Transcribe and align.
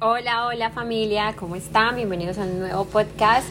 Hola, 0.00 0.46
hola 0.46 0.70
familia, 0.70 1.34
¿cómo 1.36 1.56
están? 1.56 1.96
Bienvenidos 1.96 2.38
a 2.38 2.42
un 2.42 2.60
nuevo 2.60 2.84
podcast 2.84 3.48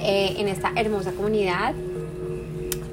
eh, 0.00 0.36
en 0.38 0.48
esta 0.48 0.72
hermosa 0.74 1.12
comunidad 1.12 1.74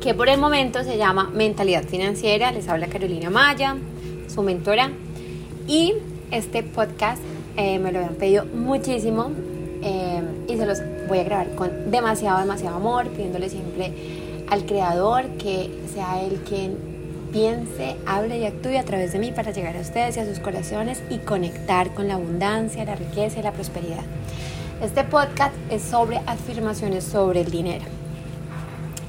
que 0.02 0.14
por 0.14 0.28
el 0.28 0.38
momento 0.38 0.84
se 0.84 0.98
llama 0.98 1.30
Mentalidad 1.34 1.86
Financiera. 1.86 2.52
Les 2.52 2.68
habla 2.68 2.88
Carolina 2.88 3.30
Maya, 3.30 3.78
su 4.28 4.44
mentora. 4.44 4.92
Y 5.66 5.94
este 6.30 6.62
podcast 6.62 7.24
eh, 7.56 7.80
me 7.80 7.94
lo 7.94 8.00
habían 8.00 8.16
pedido 8.16 8.44
muchísimo 8.48 9.32
eh, 9.82 10.22
y 10.50 10.58
se 10.58 10.66
los 10.66 10.80
voy 11.08 11.20
a 11.20 11.24
grabar 11.24 11.56
con 11.56 11.90
demasiado, 11.90 12.42
demasiado 12.42 12.76
amor, 12.76 13.08
pidiéndole 13.12 13.50
siempre 13.50 13.94
al 14.50 14.66
creador 14.66 15.24
que 15.38 15.72
sea 15.94 16.22
el 16.22 16.42
quien 16.42 17.03
piense, 17.34 17.96
hable 18.06 18.38
y 18.38 18.46
actúe 18.46 18.78
a 18.78 18.84
través 18.84 19.12
de 19.12 19.20
mí 19.20 19.32
para 19.32 19.52
llegar 19.52 19.76
a 19.76 19.82
ustedes 19.82 20.16
y 20.16 20.20
a 20.20 20.26
sus 20.26 20.40
corazones 20.40 21.02
y 21.10 21.18
conectar 21.18 21.94
con 21.96 22.08
la 22.08 22.14
abundancia, 22.14 22.86
la 22.86 22.96
riqueza 22.96 23.40
y 23.40 23.44
la 23.44 23.52
prosperidad. 23.52 24.04
Este 24.82 25.04
podcast 25.04 25.56
es 25.72 25.82
sobre 25.82 26.18
afirmaciones 26.28 27.04
sobre 27.04 27.42
el 27.42 27.50
dinero. 27.50 27.86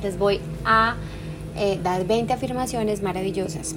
Les 0.02 0.18
voy 0.18 0.40
a 0.64 0.96
eh, 1.56 1.78
dar 1.82 2.06
20 2.06 2.32
afirmaciones 2.32 3.02
maravillosas. 3.02 3.76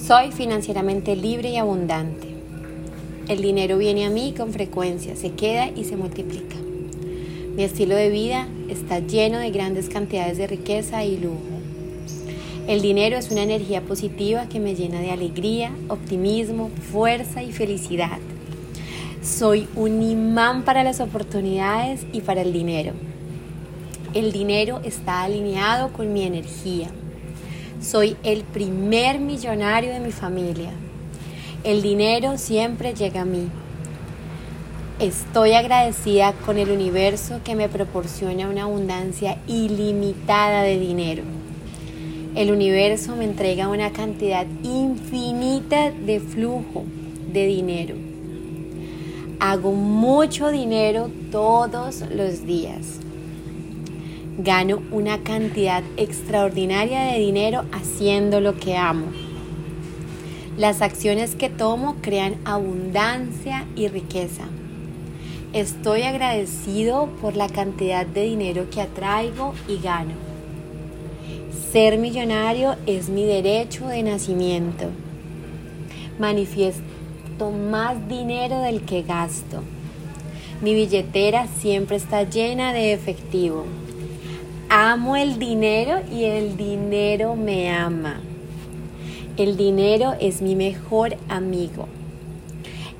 Soy 0.00 0.30
financieramente 0.30 1.16
libre 1.16 1.50
y 1.50 1.56
abundante. 1.56 2.28
El 3.26 3.42
dinero 3.42 3.76
viene 3.76 4.06
a 4.06 4.10
mí 4.10 4.32
con 4.36 4.52
frecuencia, 4.52 5.16
se 5.16 5.32
queda 5.32 5.68
y 5.68 5.84
se 5.84 5.96
multiplica. 5.96 6.56
Mi 7.56 7.64
estilo 7.64 7.96
de 7.96 8.08
vida 8.08 8.46
está 8.68 9.00
lleno 9.00 9.38
de 9.38 9.50
grandes 9.50 9.88
cantidades 9.88 10.38
de 10.38 10.46
riqueza 10.46 11.04
y 11.04 11.18
lujo. 11.18 11.57
El 12.68 12.82
dinero 12.82 13.16
es 13.16 13.30
una 13.30 13.44
energía 13.44 13.80
positiva 13.80 14.46
que 14.46 14.60
me 14.60 14.74
llena 14.74 15.00
de 15.00 15.10
alegría, 15.10 15.72
optimismo, 15.88 16.68
fuerza 16.92 17.42
y 17.42 17.50
felicidad. 17.50 18.18
Soy 19.22 19.66
un 19.74 20.02
imán 20.02 20.64
para 20.64 20.84
las 20.84 21.00
oportunidades 21.00 22.04
y 22.12 22.20
para 22.20 22.42
el 22.42 22.52
dinero. 22.52 22.92
El 24.12 24.32
dinero 24.32 24.82
está 24.84 25.22
alineado 25.22 25.94
con 25.94 26.12
mi 26.12 26.24
energía. 26.24 26.88
Soy 27.80 28.18
el 28.22 28.42
primer 28.42 29.18
millonario 29.18 29.90
de 29.90 30.00
mi 30.00 30.12
familia. 30.12 30.72
El 31.64 31.80
dinero 31.80 32.36
siempre 32.36 32.92
llega 32.92 33.22
a 33.22 33.24
mí. 33.24 33.48
Estoy 35.00 35.54
agradecida 35.54 36.34
con 36.44 36.58
el 36.58 36.70
universo 36.70 37.40
que 37.42 37.54
me 37.54 37.70
proporciona 37.70 38.46
una 38.46 38.64
abundancia 38.64 39.38
ilimitada 39.46 40.64
de 40.64 40.78
dinero. 40.78 41.37
El 42.38 42.52
universo 42.52 43.16
me 43.16 43.24
entrega 43.24 43.66
una 43.66 43.90
cantidad 43.90 44.46
infinita 44.62 45.90
de 45.90 46.20
flujo 46.20 46.84
de 47.32 47.46
dinero. 47.46 47.96
Hago 49.40 49.72
mucho 49.72 50.48
dinero 50.52 51.10
todos 51.32 52.04
los 52.14 52.46
días. 52.46 53.00
Gano 54.38 54.80
una 54.92 55.18
cantidad 55.24 55.82
extraordinaria 55.96 57.06
de 57.06 57.18
dinero 57.18 57.64
haciendo 57.72 58.40
lo 58.40 58.54
que 58.54 58.76
amo. 58.76 59.06
Las 60.56 60.80
acciones 60.80 61.34
que 61.34 61.50
tomo 61.50 61.96
crean 62.02 62.36
abundancia 62.44 63.66
y 63.74 63.88
riqueza. 63.88 64.44
Estoy 65.52 66.02
agradecido 66.02 67.08
por 67.20 67.34
la 67.34 67.48
cantidad 67.48 68.06
de 68.06 68.22
dinero 68.22 68.70
que 68.70 68.80
atraigo 68.80 69.54
y 69.66 69.78
gano. 69.78 70.27
Ser 71.72 71.98
millonario 71.98 72.76
es 72.86 73.10
mi 73.10 73.26
derecho 73.26 73.88
de 73.88 74.02
nacimiento. 74.02 74.86
Manifiesto 76.18 77.50
más 77.50 78.08
dinero 78.08 78.60
del 78.60 78.86
que 78.86 79.02
gasto. 79.02 79.62
Mi 80.62 80.72
billetera 80.72 81.46
siempre 81.46 81.96
está 81.96 82.22
llena 82.22 82.72
de 82.72 82.94
efectivo. 82.94 83.66
Amo 84.70 85.14
el 85.16 85.38
dinero 85.38 86.00
y 86.10 86.24
el 86.24 86.56
dinero 86.56 87.36
me 87.36 87.70
ama. 87.70 88.18
El 89.36 89.58
dinero 89.58 90.14
es 90.18 90.40
mi 90.40 90.56
mejor 90.56 91.18
amigo. 91.28 91.86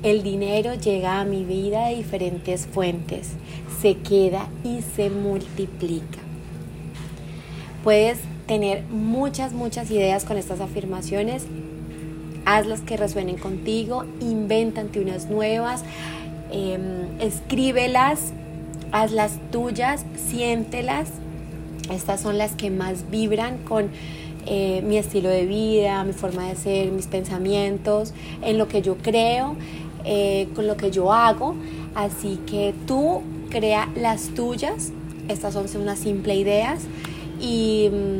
El 0.03 0.21
dinero 0.21 0.75
llega 0.75 1.19
a 1.19 1.25
mi 1.25 1.43
vida 1.43 1.87
de 1.87 1.95
diferentes 1.95 2.67
fuentes, 2.67 3.31
se 3.81 3.95
queda 3.95 4.47
y 4.63 4.81
se 4.95 5.09
multiplica. 5.09 6.19
Puedes 7.83 8.19
tener 8.49 8.83
muchas, 8.89 9.53
muchas 9.53 9.91
ideas 9.91 10.25
con 10.25 10.35
estas 10.35 10.59
afirmaciones. 10.59 11.43
Hazlas 12.45 12.81
que 12.81 12.97
resuenen 12.97 13.37
contigo, 13.37 14.05
invéntate 14.21 14.99
unas 14.99 15.29
nuevas, 15.29 15.83
em, 16.51 16.81
escríbelas, 17.19 18.33
hazlas 18.91 19.33
tuyas, 19.51 20.03
siéntelas. 20.31 21.09
Estas 21.91 22.21
son 22.21 22.39
las 22.39 22.55
que 22.55 22.71
más 22.71 23.11
vibran 23.11 23.59
con 23.59 23.91
eh, 24.47 24.81
mi 24.83 24.97
estilo 24.97 25.29
de 25.29 25.45
vida, 25.45 26.03
mi 26.03 26.13
forma 26.13 26.47
de 26.47 26.55
ser, 26.55 26.91
mis 26.91 27.05
pensamientos, 27.05 28.13
en 28.41 28.57
lo 28.57 28.67
que 28.67 28.81
yo 28.81 28.97
creo, 28.97 29.57
eh, 30.05 30.47
con 30.55 30.65
lo 30.65 30.75
que 30.75 30.89
yo 30.89 31.13
hago. 31.13 31.53
Así 31.93 32.39
que 32.47 32.73
tú 32.87 33.21
crea 33.51 33.89
las 33.95 34.29
tuyas. 34.29 34.91
Estas 35.27 35.53
son 35.53 35.67
unas 35.79 35.99
simples 35.99 36.35
ideas 36.35 36.87
y 37.39 37.89
mm, 37.89 38.18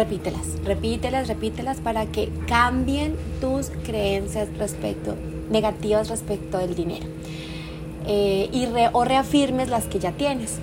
repítelas, 0.00 0.46
repítelas, 0.64 1.28
repítelas 1.28 1.80
para 1.80 2.06
que 2.06 2.30
cambien 2.48 3.16
tus 3.40 3.70
creencias 3.84 4.48
respecto, 4.56 5.14
negativas 5.50 6.08
respecto 6.08 6.56
del 6.56 6.74
dinero. 6.74 7.06
Eh, 8.06 8.48
y 8.50 8.66
o 8.92 9.04
reafirmes 9.04 9.68
las 9.68 9.84
que 9.84 9.98
ya 9.98 10.12
tienes. 10.12 10.56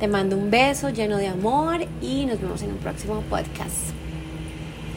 Te 0.00 0.08
mando 0.08 0.36
un 0.36 0.50
beso 0.50 0.90
lleno 0.90 1.16
de 1.18 1.28
amor 1.28 1.86
y 2.00 2.26
nos 2.26 2.40
vemos 2.40 2.60
en 2.62 2.72
un 2.72 2.78
próximo 2.78 3.22
podcast. 3.30 4.01